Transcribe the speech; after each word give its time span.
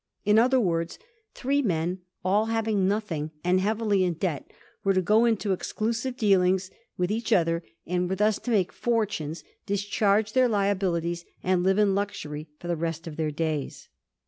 In 0.25 0.39
other 0.39 0.59
words, 0.59 0.97
three 1.35 1.61
men, 1.61 1.99
aU 2.25 2.45
having 2.45 2.87
nothing, 2.87 3.29
and 3.43 3.61
heavily 3.61 4.03
in 4.03 4.15
debt, 4.15 4.49
were 4.83 4.95
to 4.95 5.01
go 5.03 5.25
into 5.25 5.51
exclusive 5.53 6.17
dealings 6.17 6.71
with 6.97 7.11
each 7.11 7.31
other, 7.31 7.63
and 7.85 8.09
were 8.09 8.15
thus 8.15 8.39
to 8.39 8.49
make 8.49 8.73
fortunes, 8.73 9.43
dis 9.67 9.83
charge 9.85 10.33
their 10.33 10.49
liabilities, 10.49 11.23
and 11.43 11.61
live 11.61 11.77
in 11.77 11.93
luxury 11.93 12.47
for 12.57 12.67
the 12.67 12.75
rest 12.75 13.05
of 13.05 13.15
their 13.15 13.29
days. 13.29 13.89